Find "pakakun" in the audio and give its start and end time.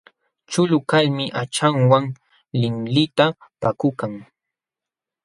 3.61-4.13